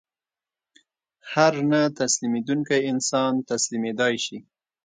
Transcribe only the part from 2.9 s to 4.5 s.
انسان تسلیمېدای شي